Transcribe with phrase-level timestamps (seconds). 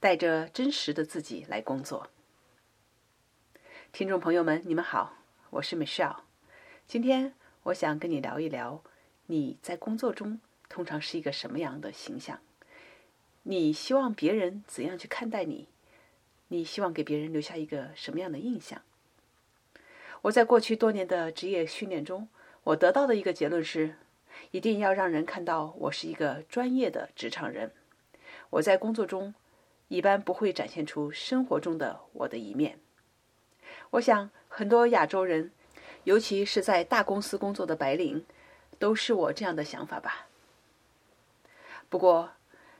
[0.00, 2.08] 带着真实的自己来工作。
[3.92, 5.18] 听众朋友们，你们好，
[5.50, 6.20] 我是 Michelle。
[6.86, 7.34] 今天
[7.64, 8.82] 我想跟你聊一聊，
[9.26, 10.40] 你在工作中
[10.70, 12.40] 通常是一个什么样的形象？
[13.42, 15.68] 你希望别人怎样去看待你？
[16.48, 18.80] 你希望给别人留下一个什么样的印象？
[20.22, 22.26] 我在过去多年的职业训练中，
[22.64, 23.96] 我得到的一个结论是：
[24.50, 27.72] 一定要让人看到我是一个专业的职场人。
[28.48, 29.34] 我在工作中
[29.90, 32.78] 一般不会展现出生活中的我的一面。
[33.90, 35.50] 我想，很多亚洲人，
[36.04, 38.24] 尤其是在大公司工作的白领，
[38.78, 40.28] 都是我这样的想法吧。
[41.88, 42.34] 不过，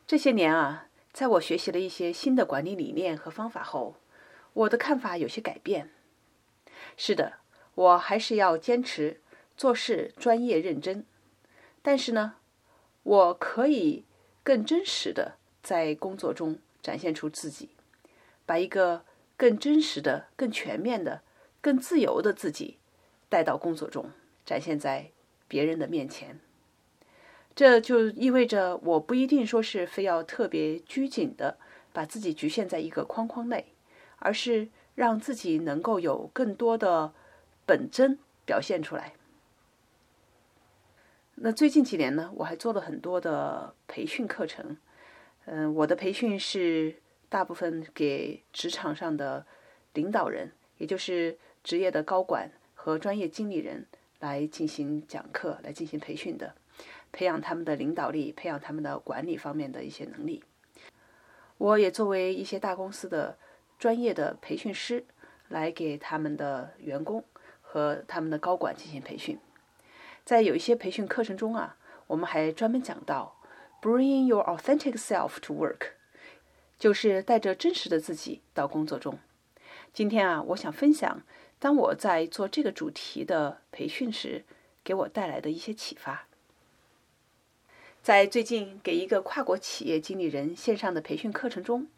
[0.06, 3.96] 这些年啊，在我学习了一些新的管理理念和方法后，
[4.52, 5.90] 我的看法有些改变。
[6.96, 7.38] 是的，
[7.74, 9.20] 我还是要坚持
[9.56, 11.04] 做事专业认真，
[11.82, 12.36] 但是呢，
[13.02, 14.04] 我可以
[14.44, 17.70] 更真实的在工作中展现出自己，
[18.44, 19.04] 把一个。
[19.40, 21.22] 更真实的、更全面的、
[21.62, 22.76] 更自由的自己
[23.30, 24.10] 带到工作中，
[24.44, 25.12] 展现在
[25.48, 26.38] 别人的面前。
[27.54, 31.56] 这就意味着我不一定说是非要特别拘谨的
[31.90, 33.72] 把自己局限在一个框框内，
[34.18, 37.14] 而是让自己能够有更多的
[37.64, 39.14] 本真表现出来。
[41.36, 44.76] 那最近几年呢，我还做了很多的培训课程。
[45.52, 46.94] 嗯，我的培训是。
[47.30, 49.46] 大部分给职场上的
[49.92, 53.86] 领导人，也就是职业的高管和专业经理人
[54.18, 56.56] 来进行讲课、来进行培训的，
[57.12, 60.42] 培养他们的领导力，培养他们的管理方面的一些能力。
[61.56, 63.38] 我也作为一些大公司的
[63.78, 65.04] 专业的培训师，
[65.46, 67.24] 来给他们的员工
[67.60, 69.38] 和他们的高管进行培训。
[70.24, 71.76] 在有一些培训课程中啊，
[72.08, 73.39] 我们还专门讲到
[73.80, 75.92] “bring your authentic self to work”。
[76.78, 79.18] 就是带着真实的自己到工作中。
[79.92, 81.22] 今天啊，我想分享
[81.58, 84.44] 当我在做这个主题的培训时，
[84.82, 86.26] 给我带来的一些启发。
[88.02, 91.88] 在最近给一个跨国企业经理人线上的培训课程中，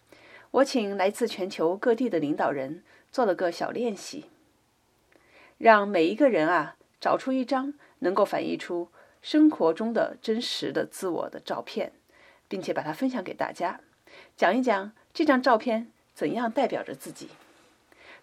[0.50, 2.82] 我请来自全球各地的领导人
[3.12, 4.24] 做了个小练习，
[5.58, 8.88] 让每一个人啊找出一张能够反映出
[9.22, 11.92] 生活中的真实的自我的照片，
[12.48, 13.80] 并且把它分享给大家。
[14.36, 17.28] 讲一讲这张照片怎样代表着自己。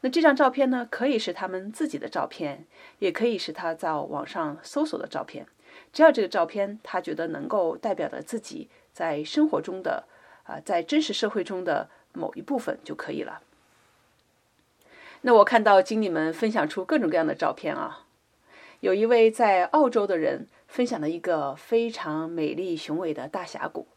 [0.01, 2.65] 那这张照片呢，可以是他们自己的照片，
[2.99, 5.47] 也可以是他在网上搜索的照片。
[5.91, 10.05] 只要这个照片他觉得能够代表着自己在生活中的
[10.43, 13.41] 啊，在真实社会中的某一部分就可以了。
[15.21, 18.05] 那我看到经理们分享出各种各样的照片啊，
[18.79, 23.89] 有一位在澳洲的人分享了一个非常美丽雄伟的大峡谷，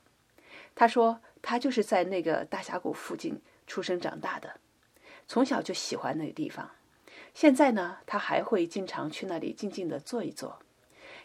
[0.75, 1.21] 他说。
[1.45, 4.61] 他就是在那个大峡谷附近出生长大的，
[5.27, 6.71] 从小就喜欢那个地方。
[7.35, 10.61] 现在呢，他还会经常去那里静静地坐一坐，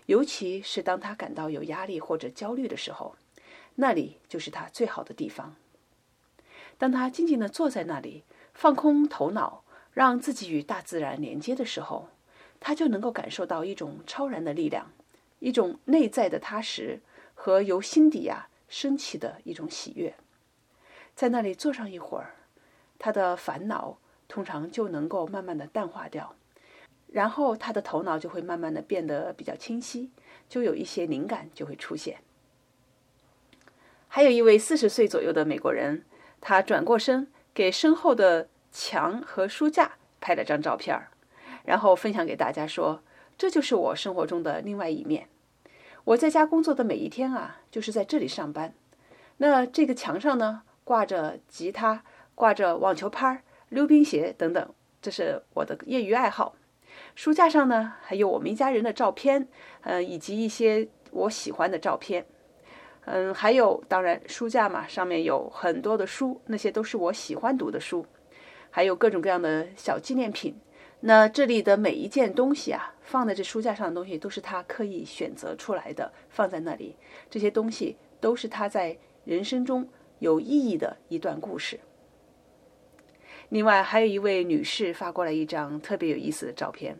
[0.07, 3.15] 尤其是当他感到有压力或者焦虑的时候，
[3.75, 5.55] 那里就是他最好的地方。
[6.79, 8.23] 当他静静地坐在那里，
[8.55, 9.63] 放空头脑，
[9.93, 12.09] 让自己与大自然连接的时候，
[12.59, 14.91] 他就能够感受到一种超然的力量，
[15.39, 17.01] 一种内在的踏实
[17.33, 18.49] 和由心底呀。
[18.69, 20.13] 升起的一种喜悦，
[21.15, 22.35] 在那里坐上一会儿，
[22.99, 26.35] 他的烦恼通常就能够慢慢的淡化掉，
[27.07, 30.11] 然后他的头脑就会慢慢的变得比较清晰，
[30.49, 32.17] 就有一些灵感就会出现。
[34.09, 36.03] 还有一位四十岁左右的美国人，
[36.41, 41.07] 他转过身给身后的墙和书架拍了张照片儿，
[41.63, 43.01] 然后分享给大家说
[43.37, 45.27] ：“这就是我生活中的另外一面。”
[46.05, 48.73] 我在家工作的每一天啊，就是在这里上班。
[49.37, 52.03] 那这个墙上呢，挂着吉他，
[52.33, 56.55] 挂着网球拍、溜冰鞋等等，这是我的业余爱好。
[57.13, 59.47] 书架上呢，还有我们一家人的照片，
[59.81, 62.25] 嗯，以及一些我喜欢的照片。
[63.05, 68.05] 嗯，还有，当然，书架嘛，上面有很多的书，那些都是我喜欢读的书，
[68.69, 70.55] 还有各种各样的小纪念品。
[71.01, 76.95] 那这里的每一件东西啊，放在这书架上的东西，都是他刻意选择出来的，放在那里。
[77.29, 79.87] 这些东西都是他在人生中
[80.19, 81.79] 有意义的一段故事。
[83.49, 86.97] 另外，还有一位女士发过来一张特别有意思的照片。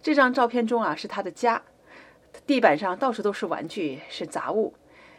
[0.00, 1.60] 这张照片中啊，是她的家，
[2.46, 4.74] 地板上到处都是玩具，是杂物。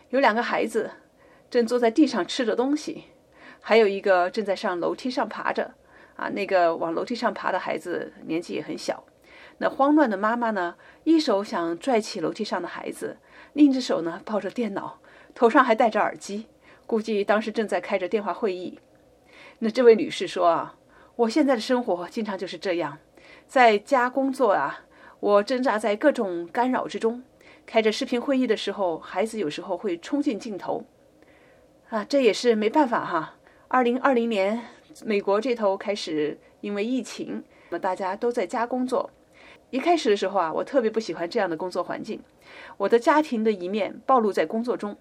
[0.10, 0.90] 有两个孩子
[1.50, 3.04] 正坐在地上吃着东西，
[3.60, 5.76] 还有一个正在上楼梯上爬着。
[6.16, 9.04] 啊，那个往楼梯上爬的孩子年纪也很小，
[9.58, 13.18] 那慌乱的妈妈呢，一手想拽起楼梯上的孩子，
[13.54, 15.00] 另一只手呢抱着电脑，
[15.34, 16.48] 头上还戴着耳机，
[16.86, 18.80] 估计当时正在开着电话会议。
[19.60, 20.76] 那这位女士说啊，
[21.16, 22.98] 我现在的生活经常就是这样，
[23.48, 24.86] 在家工作啊，
[25.20, 27.24] 我挣扎在各种干扰之中。
[27.66, 30.86] 开着视频会议的时候，孩子有时候会冲进镜头，
[31.90, 33.36] 啊，这也是没办法哈。
[33.68, 34.62] 二零二零年，
[35.04, 39.10] 美国这头开始因为疫情，那大家都在家工作。
[39.72, 42.22] 一开始的时候啊，我特别不喜欢这样的工作环境，
[42.78, 44.96] 我的家庭的一面暴露在工作中。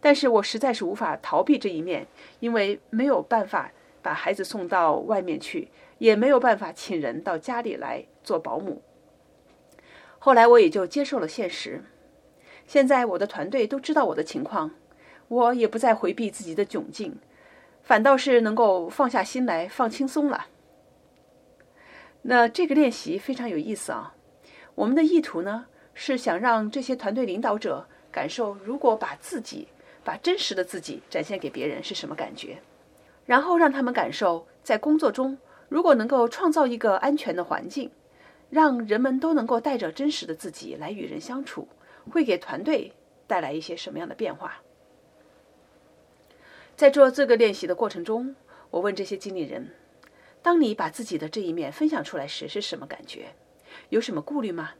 [0.00, 2.06] 但是我实在是无法逃避这一面，
[2.40, 3.70] 因为没有办法
[4.00, 5.68] 把孩子送到外面去，
[5.98, 8.80] 也没有办法请人到家里来做保姆。
[10.18, 11.84] 后来我也就接受了现实。
[12.66, 14.70] 现在我的团队都知道我的情况，
[15.28, 17.16] 我也不再回避自己的窘境，
[17.88, 20.48] 反倒是能够放下心来放轻松了。
[22.20, 24.14] 那这个练习非常有意思啊！
[24.74, 25.64] 我们的意图呢
[25.94, 29.68] 是想让这些团队领导者感受，如果把自己。
[30.04, 32.56] 把真实的自己展现给别人是什么感觉？
[33.26, 35.36] 然后让他们感受，在工作中，
[35.68, 37.90] 如果能够创造一个安全的环境，
[38.48, 41.68] 让人们都能够带着真实的自己来与人相处，
[42.10, 42.90] 会给团队
[43.26, 44.62] 带来一些什么样的变化？
[46.78, 48.36] 在做这个练习的过程中，
[48.70, 49.74] 我问这些经理人：
[50.40, 53.34] 当你把自己的这一面分享出来时，是什么感觉？
[53.88, 54.74] 有什么顾虑吗？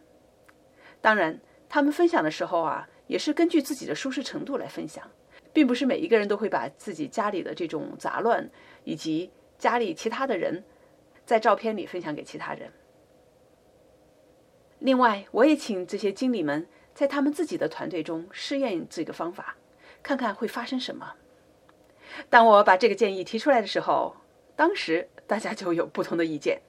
[1.00, 5.10] 当然，他们分享的时候啊，也是根据自己的舒适程度来分享。
[5.52, 8.48] 并不是每一个人都会把自己家里的这种杂乱，
[8.84, 10.62] 以及家里其他的人，
[11.26, 12.70] 在照片里分享给其他人。
[14.78, 19.56] 另外，我也请这些经理们在他们自己的团队中试验这个方法，
[20.00, 21.14] 看看会发生什么。
[22.28, 24.16] 当我把这个建议提出来的时候，
[24.56, 26.60] 当时大家就有不同的意见。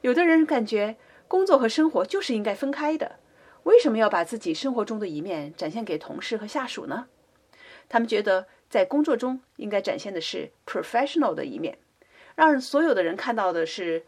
[0.00, 0.96] 有的人感觉
[1.28, 3.18] 工作和生活就是应该分开的，
[3.64, 7.08] 为什么要把自己生活中的一面展现给同事和下属呢？
[7.88, 11.78] 他们觉得，在工作中应该展现的是 professional 的一面，
[12.34, 14.04] 让所有的人看到的是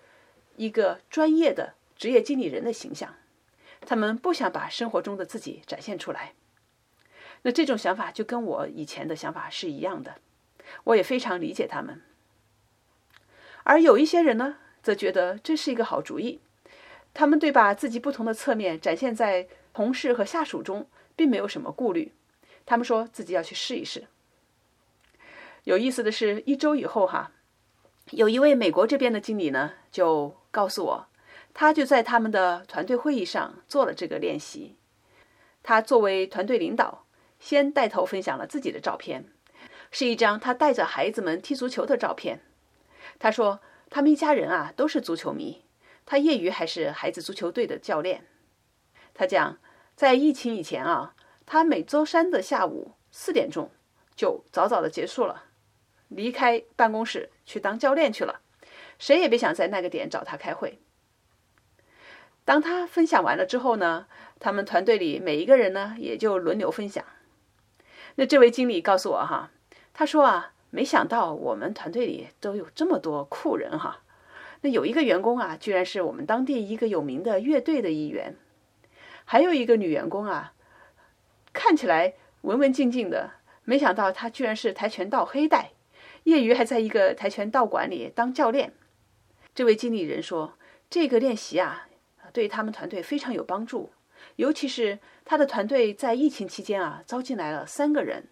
[0.57, 3.15] 一个专业的职业经理人的形象。
[3.81, 6.33] 他们不想把生活中的自己展现出来。
[7.43, 10.17] 那这种想法就跟我以前的想法是一样的，
[10.85, 12.03] 我也非常理解他们。
[13.65, 16.41] 而有一些人呢，则觉得这是一个好主意。
[17.15, 22.13] 他们对把自己不同的侧面展现在同事和下属中，并没有什么顾虑。
[22.65, 24.07] 他们说自己要去试一试。
[25.65, 27.33] 有意思的是，一周以后哈，
[28.11, 31.07] 有一位美国这边的经理呢，就告诉我，
[31.53, 34.77] 他就在他们的团队会议上做了这个练习。
[35.63, 37.05] 他作为团队领导，
[37.39, 39.27] 先带头分享了自己的照片，
[39.91, 42.41] 是一张他带着孩子们踢足球的照片。
[43.19, 45.63] 他说，他们一家人啊都是足球迷，
[46.07, 48.27] 他业余还是孩子足球队的教练。
[49.15, 49.59] 他讲，
[49.95, 51.15] 在疫情以前啊。
[51.51, 53.71] 他每周三的下午四点钟
[54.15, 55.45] 就早早的结束了，
[56.09, 58.43] 离开办公室去当教练去了，
[58.99, 60.79] 谁也别想在那个点找他开会。
[62.45, 64.09] 当他分享完了之后呢，
[64.39, 67.03] 他们团队里每一个人呢也就轮流分享。
[68.17, 69.51] 那这位经理告诉我哈，
[69.99, 74.03] 他说啊，没想到我们团队里都有这么多酷人哈。
[74.61, 78.37] 那有一个员工啊，居然是我们当地一个有名的乐队的一员，
[79.25, 80.53] 还有一个女员工啊。
[81.53, 83.33] 看起来文文静静的，
[83.65, 85.73] 没想到她居然是跆拳道黑带，
[86.23, 88.75] 业余还在一个跆拳道馆里当教练。
[89.53, 90.57] 这位经理人说，
[90.89, 91.89] 这个练习啊，
[92.33, 93.91] 对他们团队非常有帮助，
[94.37, 98.29] 尤其是他的团队在疫情期间啊，招进来了三个人。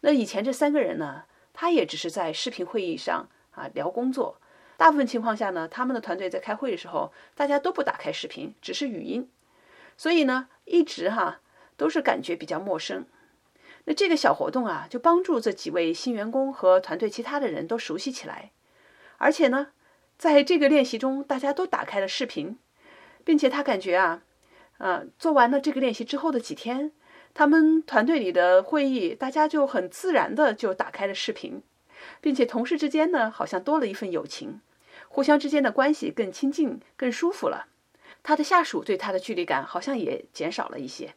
[0.00, 4.40] 那以前这三个人呢，他也只是在视频会议上啊聊工作，
[4.76, 9.30] 大部分情况下呢，他们的团队在开会的时候，大家都不打开视频，只是语音，
[9.96, 11.40] 所以呢，一直哈。
[11.76, 13.06] 都是感觉比较陌生，
[13.86, 18.50] 那这个小活动啊，就帮助这几位新员工和团队其他的人都熟悉起来。
[19.16, 19.68] 而且呢，
[20.18, 22.58] 在这个练习中，大家都打开了视频，
[23.24, 24.22] 并且他感觉啊，
[24.76, 26.92] 呃，做完了这个练习之后的几天，
[27.32, 31.62] 他们团队里的会议，大家就很自然的就打开了视频，
[32.20, 34.60] 并且同事之间呢，好像多了一份友情，
[35.08, 37.68] 互相之间的关系更亲近、更舒服了。
[38.22, 41.14] 他的下属对他的距离感好像也减少了一些。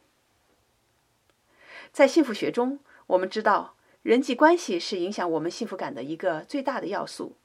[1.92, 7.36] 在幸福学中，我们知道人际关系是影响我们幸福感的一个最大的要素。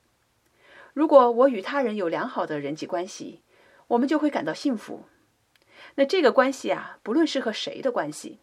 [0.94, 3.42] 如果我与他人有良好的人际关系，
[3.88, 5.06] 我们就会感到幸福。
[5.96, 8.40] 那这个关系啊，不论是和谁的关系，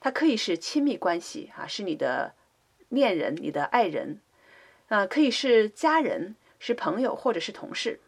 [0.00, 2.34] 它可以是亲密关系啊，是你的
[2.88, 4.20] 恋人、你的爱人
[4.88, 8.00] 啊，可以是家人、是朋友或者是同事。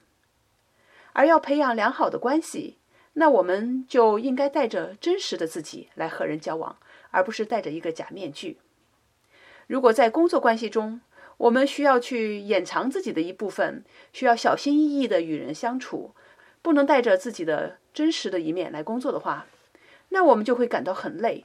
[1.12, 2.78] 而要培养良好的关系，
[3.12, 6.78] 那我们就应该带着真实的自己来和人交往。
[7.14, 8.56] 而不是戴着一个假面具。
[9.66, 11.02] 如果在工作关系中，
[11.36, 13.84] 我们需要去掩藏自己的一部分，
[14.14, 16.14] 需要小心翼翼的与人相处，
[16.62, 19.46] 不能带着自己的真实的一面来工作的话，
[20.08, 21.44] 那我们就会感到很累。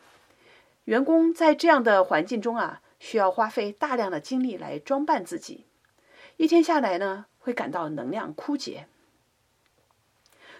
[0.88, 5.66] 员工在这样的环境中啊，需要花费大量的精力来装扮自己，
[6.38, 8.88] 一天下来呢，会感到能量枯竭。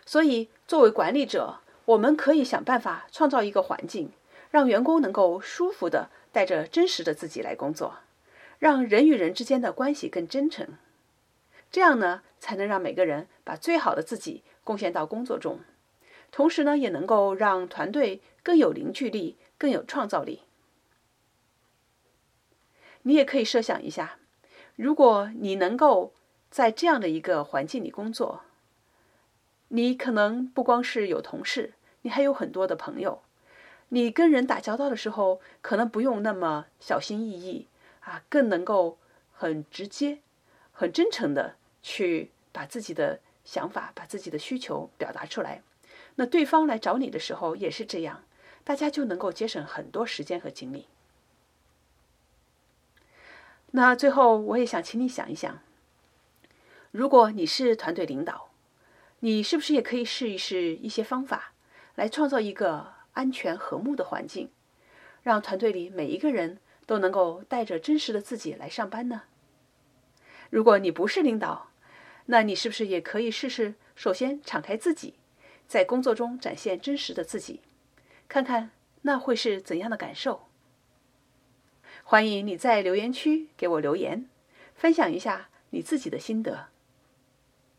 [0.06, 4.12] 所以，作为管理者，我们可以想办法创造一个环境，
[4.52, 8.00] 让员工能够舒服的带着真实的自己来工作。
[8.60, 10.68] 让人与人之间的关系更真诚，
[11.72, 15.62] 这样呢，才能让每个人把最好的自己贡献到工作中，
[16.32, 20.44] 同时呢，也能够让团队更有凝聚力、更有创造力。
[23.04, 24.20] 你也可以设想一下，
[24.76, 26.14] 如果你能够
[26.50, 28.42] 在这样的一个环境里工作，
[29.70, 33.22] 你可能不光是有同事，你还有很多的朋友，
[33.90, 37.68] 你跟人打交道的时候，可能不用那么小心翼翼。
[38.08, 38.98] 啊，更能够
[39.34, 40.20] 很直接、
[40.72, 45.62] 很真诚的去把自己的想法、把自己的需求表达出来。
[46.16, 48.24] 那对方来找你的时候也是这样，
[48.68, 50.88] 大家就能够节省很多时间和精力。
[53.72, 55.62] 那最后，我也想请你想一想，
[56.92, 58.50] 如果你是团队领导，
[59.22, 61.54] 你是不是也可以试一试一些方法，
[61.96, 64.50] 来创造一个安全和睦的环境，
[65.24, 66.60] 让团队里每一个人。
[66.88, 69.24] 都能够带着真实的自己来上班呢。
[70.50, 71.68] 如果你不是领导，
[72.28, 73.74] 那你是不是也可以试试？
[73.94, 75.16] 首先敞开自己，
[75.68, 77.60] 在工作中展现真实的自己，
[78.28, 80.48] 看看那会是怎样的感受。
[82.04, 84.30] 欢迎你在留言区给我留言，
[84.76, 86.70] 分享一下你自己的心得。